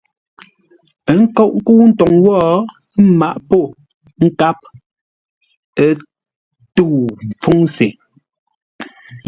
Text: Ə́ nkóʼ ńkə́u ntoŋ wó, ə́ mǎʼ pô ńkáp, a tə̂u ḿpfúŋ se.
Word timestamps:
Ə́ 1.11 1.17
nkóʼ 1.23 1.51
ńkə́u 1.57 1.81
ntoŋ 1.89 2.11
wó, 2.25 2.33
ə́ 2.51 2.57
mǎʼ 3.19 3.37
pô 3.47 3.59
ńkáp, 4.25 4.57
a 5.83 5.85
tə̂u 6.75 6.91
ḿpfúŋ 7.31 7.59
se. 7.75 7.87